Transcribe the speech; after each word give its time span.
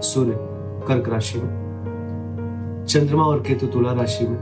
सूर्य, 0.00 0.38
कर्क 0.88 1.08
राशि 1.08 1.38
में, 1.38 1.60
चंद्रमा 2.88 3.24
और 3.24 3.42
केतु 3.42 3.66
तुला 3.66 3.92
राशि 3.92 4.26
में, 4.26 4.38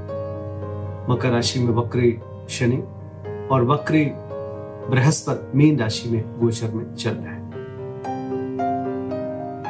मकर 1.10 1.30
राशि 1.30 1.60
में 1.60 1.74
वक्री 1.74 2.20
शनि 2.48 2.84
और 3.52 3.64
वक्री 3.64 4.04
बृहस्पति 4.90 5.58
मीन 5.58 5.78
राशि 5.78 6.10
में 6.10 6.40
गोचर 6.40 6.70
में 6.70 6.94
चल 6.94 7.10
रहे 7.10 7.34
हैं। 7.34 7.48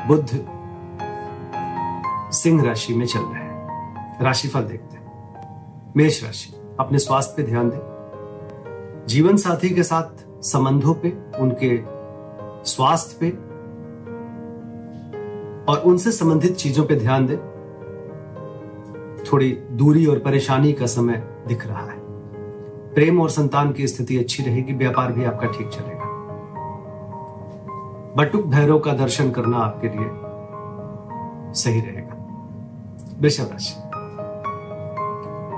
बुद्ध 0.08 0.48
सिंह 2.32 2.64
राशि 2.64 2.94
में 2.94 3.06
चल 3.06 3.20
रहे 3.20 3.42
हैं। 3.42 3.58
राशिफल 4.22 4.60
देखते 4.60 4.96
हैं। 4.96 5.08
मेष 5.96 6.24
राशि, 6.24 6.76
अपने 6.80 6.98
स्वास्थ्य 6.98 7.34
पे 7.36 7.42
ध्यान 7.42 7.70
दें। 7.70 7.80
जीवन 9.08 9.36
साथी 9.36 9.70
के 9.70 9.82
साथ 9.82 10.26
संबंधों 10.42 10.94
पे, 10.94 11.18
उनके 11.38 11.82
स्वास्थ्य 12.70 13.16
पे 13.20 13.48
और 15.68 15.78
उनसे 15.78 16.12
संबंधित 16.12 16.56
चीज़ों 16.56 16.84
पे 16.84 16.96
ध्यान 16.96 17.26
दें। 17.26 17.38
थोड़ी 19.32 19.50
दूरी 19.50 20.06
और 20.06 20.18
परेशानी 20.18 20.72
का 20.72 20.86
समय 20.86 21.28
दिख 21.48 21.66
रहा 21.66 21.86
है। 21.86 21.98
प्रेम 22.94 23.20
और 23.20 23.30
संतान 23.30 23.72
की 23.72 23.86
स्थिति 23.86 24.18
अच्छी 24.18 24.42
रहेगी, 24.42 24.72
व्यापार 24.72 25.12
भी 25.12 25.24
आपका 25.24 25.46
ठीक 25.46 25.68
चलेगा। 25.68 26.04
बटुक 28.16 28.46
भैरव 28.46 28.78
का 28.78 28.92
दर्शन 28.92 29.30
करना 29.30 29.56
आपके 29.56 29.88
लिए 29.88 30.08
सही 31.54 31.80
रहेगा। 31.80 32.14
वृषभ 33.20 33.48
राशि 33.52 33.74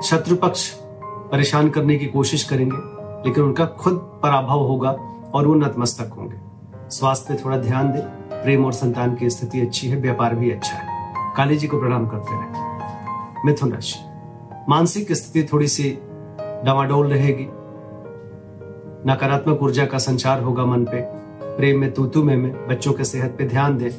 शत्रु 0.09 0.37
पक्ष 0.37 0.71
परेशान 1.33 1.71
करने 1.71 1.97
की 1.97 2.07
कोशिश 2.07 2.45
करेंगे, 2.45 2.77
लेकिन 3.29 3.45
उनका 3.45 3.67
खुद 3.67 4.21
पराभव 4.23 4.59
होगा 4.59 4.91
और 5.35 5.47
वो 5.47 5.55
नतमस्तक 5.55 6.13
होंगे। 6.13 6.37
स्वास्थ्य 6.91 7.35
पे 7.35 7.45
थोड़ा 7.45 7.57
ध्यान 7.57 7.93
दें। 7.93 8.20
प्रेम 8.43 8.65
और 8.65 8.73
संतान 8.73 9.15
की 9.15 9.31
स्थिति 9.31 9.61
अच्छी 9.61 9.89
है 9.89 9.97
व्यापार 9.97 10.35
भी 10.35 10.51
अच्छा 10.51 10.77
है। 10.77 11.15
काली 11.37 11.57
जी 11.57 11.67
को 11.67 11.81
प्रणाम 11.81 12.07
करते 12.07 12.29
रहे। 12.33 12.47
मिथुन 13.47 13.73
राशि। 13.73 13.99
मानसिक 14.69 15.13
स्थिति 15.13 15.49
थोड़ी 15.53 15.69
सी 15.69 15.99
डवाडोल 16.41 17.07
रहेगी। 17.07 17.47
नकारात्मक 19.11 19.63
ऊर्जा 19.63 19.87
का 19.87 19.99
संचार 19.99 20.43
होगा 20.43 20.65
मन 20.65 20.85
पे। 20.85 21.21
प्रेम 21.57 21.81
में 21.81 21.93
तूतु 21.93 22.25
में, 22.25 22.37
में 22.37 22.69
बच्चों 22.69 22.93
के 22.93 23.05
सेहत 23.05 23.35
पे 23.39 23.45
ध्यान 23.49 23.79
दें। 23.79 23.91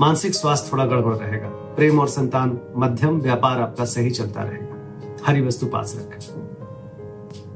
मानसिक 0.00 0.34
स्वास्थ्य 0.34 0.70
थोड़ा 0.72 0.86
गड़बड़ 0.86 1.14
रहेगा। 1.14 1.48
प्रेम 1.48 2.00
और 2.00 2.08
संतान 2.08 2.60
मध्यम 2.76 3.20
व्यापार 3.20 3.62
आपका 3.62 3.84
सही 3.84 4.10
चलता 4.10 4.42
रहेगा। 4.42 4.76
हरी 5.26 5.40
वस्तु 5.40 5.66
पास 5.66 5.96
रखें। 5.96 6.18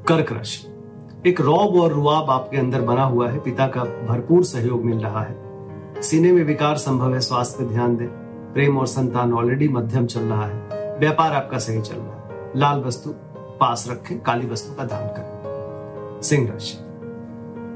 कर्क 0.08 0.33
राशि। 0.33 0.67
एक 1.30 1.41
रौब 1.41 1.80
और 1.80 1.92
रुआब 1.92 2.30
आपके 2.30 2.56
अंदर 2.56 2.80
बना 2.80 3.05
हुआ 3.05 3.30
है। 3.30 3.39
पिता 3.39 3.67
का 3.67 3.80
भरपूर 3.80 4.45
सहयोग 4.45 4.84
मिल 4.84 4.98
रहा 4.98 5.22
है। 5.22 5.44
सीने 6.03 6.33
में 6.33 6.45
विकार 6.45 6.77
संभव 6.77 7.14
है, 7.14 7.20
स्वास्थ्य 7.20 7.64
ध्यान 7.64 7.97
दें। 7.97 8.09
प्रेम 8.55 8.78
और 8.78 8.87
संतान 8.87 9.33
ऑलरेडी 9.33 9.69
मध्यम 9.69 10.06
चल 10.06 10.20
रहा 10.20 10.47
है। 10.47 10.69
व्यापार 10.98 11.33
आपका 11.33 11.59
सही 11.59 11.81
चल 11.81 11.97
रहा 11.97 12.28
है। 12.28 12.51
लाल 12.56 12.81
वस्तु 12.81 13.11
पास 13.36 13.89
रखें, 13.91 14.20
काली 14.20 14.46
वस्तु 14.46 14.74
का 14.74 14.85
दान 14.85 15.07
करें। 15.07 15.35
सिंह 16.23 16.51
राशि। 16.52 16.79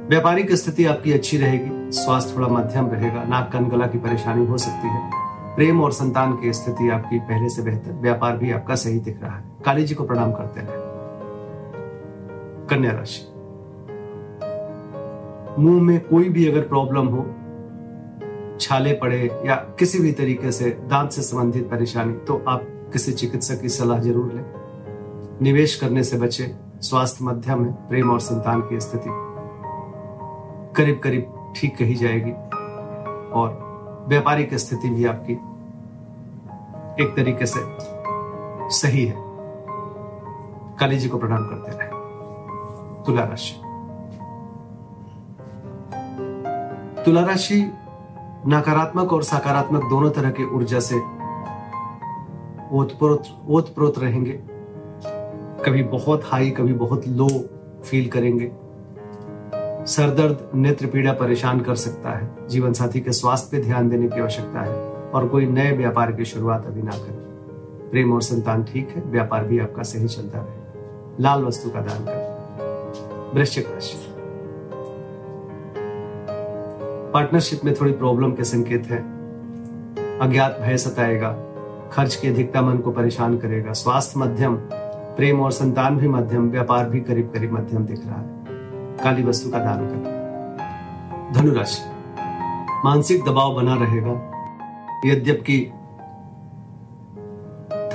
व्यापारिक 0.08 0.52
स्थिति 0.52 0.84
आपकी 0.84 1.12
अच्छी 1.12 1.38
रहेगी। 1.38 1.92
स्वास्थ्य 1.92 2.36
थोड़ा 2.36 2.48
मध्यम 2.48 2.90
रहेगा। 2.90 3.22
नाक, 3.22 3.52
कन, 3.52 3.68
गला 3.68 3.86
की 3.86 3.98
परेशानी 3.98 4.46
हो 4.46 4.58
सकती 4.58 4.88
है। 4.88 5.10
प्रेम 5.56 5.82
और 5.82 5.92
संतान 5.92 6.32
की 6.32 6.52
स्थिति 6.52 6.90
आपकी 6.90 7.18
पहले 7.18 7.48
से 7.48 7.62
बेहतर। 7.62 7.92
व्यापार 7.92 8.36
भी 8.36 8.52
आपका 8.52 8.74
सही 8.74 8.98
दिख 8.98 9.22
रहा 9.22 9.36
है। 9.36 9.44
काली 9.64 9.84
जी 9.84 9.94
को 9.94 10.04
प्रणाम 10.04 10.32
करते 10.32 10.60
रहे 10.60 10.88
कन्या 12.66 12.92
राशि। 12.92 13.32
मुँह 15.62 15.82
में 15.82 16.00
कोई 16.00 16.28
भी 16.28 16.48
अगर 16.48 16.60
प्रॉब्लम 16.60 17.06
हो 17.06 17.26
छाले 18.60 18.92
पड़े 18.92 19.18
या 19.46 19.54
किसी 19.78 19.98
भी 19.98 20.12
तरीके 20.12 20.52
से 20.52 20.70
दांत 20.90 21.10
से 21.12 21.22
संबंधित 21.22 21.68
परेशानी 21.70 22.12
तो 22.26 22.42
आप 22.48 22.66
किसी 22.92 23.12
चिकित्सक 23.12 23.60
की 23.62 23.68
सलाह 23.68 23.98
ज़रूर 24.00 24.32
लें। 24.32 24.44
निवेश 25.42 25.74
करने 25.80 26.02
से 26.04 26.18
बचे 26.18 26.50
स्वास्थ्य 26.82 27.24
मध्यम 27.24 27.64
है, 27.64 27.72
प्रेम 27.88 28.10
और 28.10 28.20
संतान 28.20 28.60
की 28.62 28.80
स्थिति 28.80 29.10
करीब 30.76 30.98
करीब 30.98 31.52
ठीक 31.56 31.76
कही 31.76 31.94
जाएगी 31.94 32.32
और 33.32 34.06
व्यापारिक 34.08 34.54
स्थिति 34.54 34.88
भी 34.88 35.04
आपकी 35.06 35.32
एक 37.02 37.14
तरीके 37.16 37.46
से 37.46 37.60
सही 38.76 39.04
है। 39.06 39.26
काली 40.80 40.98
जी 40.98 41.08
को 41.08 41.18
प्रणाम 41.18 41.44
करते 41.44 41.78
रहे। 41.78 43.04
तुला 43.04 43.24
राशि। 43.24 43.54
तुला 47.04 47.24
राशि 47.24 47.60
नकारात्मक 48.48 49.12
और 49.12 49.22
सकारात्मक 49.22 49.82
दोनों 49.84 50.10
तरह 50.10 50.30
की 50.30 50.44
ऊर्जा 50.44 50.78
से 50.80 50.96
ओतप्रोत 53.48 53.98
रहेंगे। 53.98 54.32
कभी 55.66 55.82
बहुत 55.82 56.22
हाई 56.24 56.50
कभी 56.50 56.72
बहुत 56.72 57.08
लो 57.08 57.28
फील 57.84 58.08
करेंगे। 58.08 58.50
सरदर्द 59.86 60.50
नेत्र 60.54 60.86
पीड़ा 60.86 61.12
परेशान 61.12 61.60
कर 61.60 61.74
सकता 61.74 62.10
है। 62.10 62.48
जीवन 62.48 62.72
साथी 62.72 63.00
के 63.00 63.12
स्वास्थ्य 63.12 63.56
पे 63.56 63.62
ध्यान 63.62 63.88
देने 63.88 64.08
की 64.08 64.20
आवश्यकता 64.20 64.60
है 64.60 64.92
और 65.10 65.28
कोई 65.28 65.46
नए 65.46 65.72
व्यापार 65.72 66.12
की 66.12 66.24
शुरुआत 66.24 66.66
अभी 66.66 66.82
ना 66.82 66.90
करें। 66.90 67.16
प्रेम 67.90 68.12
और 68.12 68.22
संतान 68.22 68.64
ठीक 68.64 68.88
है, 68.88 69.02
व्यापार 69.02 69.44
भी 69.44 69.58
आपका 69.58 69.82
सही 69.82 70.08
चलता 70.08 70.38
रहे। 70.38 71.22
लाल 71.22 71.44
वस्तु 71.44 71.70
का 71.70 71.80
दान 71.80 72.04
करें। 72.04 73.34
वृश्चिक 73.34 73.70
राशि। 73.70 74.17
पार्टनरशिप 77.14 77.64
में 77.64 77.74
थोड़ी 77.74 77.92
प्रॉब्लम 77.92 78.32
के 78.32 78.44
संकेत 78.44 78.86
है। 78.86 78.98
अज्ञात 80.18 80.58
भय 80.62 80.76
सताएगा, 80.76 81.32
खर्च 81.92 82.14
की 82.14 82.28
अधिकता 82.28 82.62
मन 82.62 82.78
को 82.78 82.90
परेशान 82.90 83.38
करेगा, 83.38 83.72
स्वास्थ्य 83.72 84.20
मध्यम, 84.20 84.56
प्रेम 85.16 85.40
और 85.40 85.52
संतान 85.52 85.96
भी 85.96 86.08
मध्यम, 86.08 86.50
व्यापार 86.50 86.90
भी 86.90 87.00
करीब 87.00 87.32
करीब 87.34 87.52
मध्यम 87.52 87.86
दिख 87.86 88.06
रहा 88.06 88.20
है। 88.20 88.26
काली 89.04 89.22
वस्तु 89.22 89.50
का 89.50 89.58
दान 89.58 89.86
करें। 89.86 91.32
धनुराशि। 91.32 91.82
मानसिक 92.84 93.24
दबाव 93.24 93.54
बना 93.54 93.74
रहेगा, 93.74 94.32
यद्यपि 95.06 95.72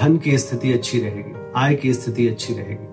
धन 0.01 0.18
की 0.18 0.38
स्थिति 0.38 0.74
अच्छी 0.74 1.00
रहेगी, 1.00 1.51
आय 1.56 1.75
की 1.75 1.94
स्थिति 1.94 2.28
अच्छी 2.28 2.53
रहेगी। 2.53 2.88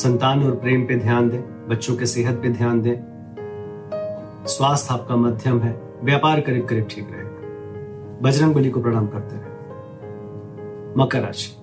संतान 0.00 0.44
और 0.44 0.56
प्रेम 0.56 0.82
पे 0.82 0.96
ध्यान 0.96 1.30
दें, 1.30 1.68
बच्चों 1.68 1.96
के 1.96 2.06
सेहत 2.06 2.34
पे 2.34 2.48
ध्यान 2.48 2.82
दें 2.82 3.17
स्वास्थ्य 4.48 4.94
आपका 4.94 5.16
मध्यम 5.16 5.60
है, 5.60 5.82
व्यापार 6.02 6.40
करीब 6.40 6.66
करीब 6.66 6.86
ठीक 6.90 7.08
रहेगा। 7.10 7.28
बजरंग 8.22 8.54
बली 8.54 8.70
को 8.70 8.80
प्रणाम 8.82 9.06
करते 9.06 9.36
रहे। 9.36 9.48
मकर 10.96 11.20
राशि। 11.20 11.56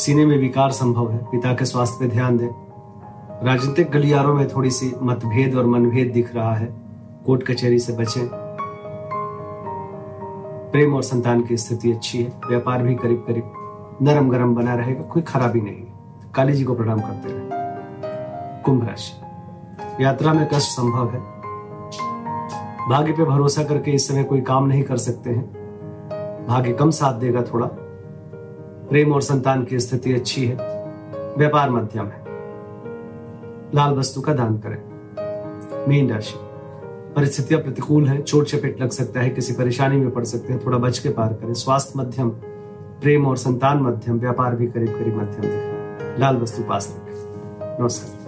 सीने 0.00 0.26
में 0.26 0.38
विकार 0.38 0.70
संभव 0.70 1.12
है, 1.12 1.18
पिता 1.18 1.54
के 1.54 1.64
स्वास्थ्य 1.64 1.96
पे 2.00 2.08
ध्यान 2.08 2.38
दें। 2.38 2.48
राजनीतिक 3.46 3.90
गलियारों 3.90 4.34
में 4.34 4.48
थोड़ी 4.48 4.70
सी 4.70 4.92
मतभेद 5.02 5.54
और 5.54 5.66
मनभेद 5.66 6.12
दिख 6.12 6.34
रहा 6.34 6.54
है। 6.54 6.74
कोर्ट 7.26 7.42
कचहरी 7.42 7.78
से 7.78 7.92
बचें। 7.92 8.28
प्रेम 10.72 10.94
और 10.94 11.02
संतान 11.02 11.42
की 11.42 11.56
स्थिति 11.56 11.92
अच्छी 11.92 12.22
है, 12.22 12.32
व्यापार 12.48 12.82
भी 12.82 12.94
करीब 12.94 13.24
करीब 13.26 13.52
नरम 14.02 14.30
गरम 14.30 14.54
बना 14.54 14.74
रहेगा, 14.74 15.02
कोई 15.02 15.22
खराबी 15.22 15.60
नहीं 15.60 15.86
काली 16.32 16.52
जी 16.52 16.64
को 16.64 16.74
प्रणाम 16.74 17.00
करते 17.00 17.28
रहे। 17.28 17.48
कुंभ 18.62 18.88
राशि। 18.88 19.27
यात्रा 20.00 20.32
में 20.32 20.48
कष्ट 20.48 20.68
संभव 20.68 21.10
है। 21.10 21.20
भाग्य 22.88 23.12
पे 23.12 23.24
भरोसा 23.24 23.64
करके 23.64 23.90
इस 23.90 24.08
समय 24.08 24.24
कोई 24.24 24.40
काम 24.40 24.66
नहीं 24.66 24.82
कर 24.82 24.96
सकते 24.96 25.30
हैं। 25.30 25.44
भाग्य 26.48 26.72
कम 26.72 26.90
साथ 26.90 27.14
देगा 27.14 27.42
थोड़ा। 27.42 27.66
प्रेम 28.90 29.12
और 29.12 29.22
संतान 29.22 29.64
की 29.64 29.80
स्थिति 29.80 30.14
अच्छी 30.14 30.46
है। 30.46 30.54
व्यापार 31.38 31.70
मध्यम 31.70 32.06
है। 32.06 32.24
लाल 33.74 33.94
वस्तु 33.94 34.20
का 34.20 34.32
दान 34.32 34.58
करें। 34.58 34.78
मीन 35.88 36.10
राशि। 36.10 36.34
परिस्थितियाँ 37.16 37.62
प्रतिकूल 37.62 38.08
है। 38.08 38.22
चोट 38.22 38.46
चपेट 38.46 38.80
लग 38.80 38.90
सकता 38.90 39.20
है। 39.20 39.30
किसी 39.30 39.52
परेशानी 39.52 39.96
में 39.96 40.10
पड़ 40.10 40.24
सकते 40.24 40.52
हैं। 40.52 40.66
थोड़ा 40.66 40.78
बच 40.78 40.98
के 40.98 41.08
पार 41.08 41.32
करें। 41.32 41.54
स्वास्थ्य 41.54 41.92
मध्यम, 41.96 42.30
प्रेम 43.02 43.26
और 43.26 43.36
संतान 43.36 43.80
मध्यम। 43.80 44.18
व्यापार 44.18 44.56
भी 44.56 44.66
करीब 44.66 44.88
करीब 44.88 45.16
मध्यम 45.16 45.42
लाल 46.18 46.36
वस्तु 46.36 46.62
पास 46.62 46.96
रखें। 46.96 47.82
नमस्कार। 47.82 48.27